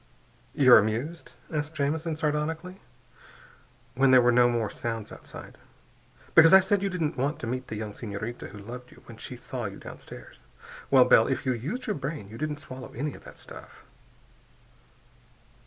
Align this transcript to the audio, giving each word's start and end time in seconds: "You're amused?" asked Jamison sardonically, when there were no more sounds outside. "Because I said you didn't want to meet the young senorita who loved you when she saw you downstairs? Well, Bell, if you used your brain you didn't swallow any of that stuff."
"You're 0.55 0.79
amused?" 0.79 1.33
asked 1.53 1.75
Jamison 1.75 2.15
sardonically, 2.15 2.81
when 3.93 4.09
there 4.09 4.19
were 4.23 4.31
no 4.31 4.49
more 4.49 4.67
sounds 4.71 5.11
outside. 5.11 5.59
"Because 6.33 6.53
I 6.53 6.59
said 6.59 6.81
you 6.81 6.89
didn't 6.89 7.17
want 7.19 7.37
to 7.37 7.45
meet 7.45 7.67
the 7.67 7.75
young 7.75 7.93
senorita 7.93 8.47
who 8.47 8.57
loved 8.57 8.89
you 8.91 9.03
when 9.05 9.17
she 9.17 9.35
saw 9.35 9.65
you 9.65 9.77
downstairs? 9.77 10.43
Well, 10.89 11.05
Bell, 11.05 11.27
if 11.27 11.45
you 11.45 11.53
used 11.53 11.85
your 11.85 11.95
brain 11.97 12.29
you 12.29 12.39
didn't 12.39 12.57
swallow 12.57 12.91
any 12.93 13.13
of 13.13 13.23
that 13.25 13.37
stuff." 13.37 13.85